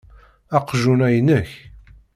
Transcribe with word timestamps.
Aqjun-a 0.57 1.07
inek. 1.19 1.51